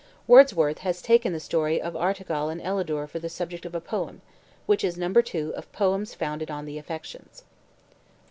Wordsworth 0.25 0.79
has 0.79 0.99
taken 0.99 1.31
the 1.31 1.39
story 1.39 1.79
of 1.79 1.95
Artegal 1.95 2.49
and 2.49 2.59
Elidure 2.59 3.07
for 3.07 3.19
the 3.19 3.29
subject 3.29 3.67
of 3.67 3.75
a 3.75 3.79
poem, 3.79 4.23
which 4.65 4.83
is 4.83 4.97
No. 4.97 5.13
2 5.13 5.53
of 5.55 5.71
"Poems 5.73 6.15
founded 6.15 6.49
on 6.49 6.65
the 6.65 6.79
Affections." 6.79 7.43